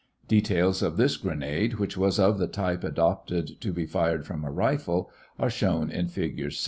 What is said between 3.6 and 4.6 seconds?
to be fired from a